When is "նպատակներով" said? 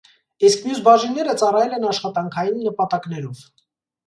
2.71-3.45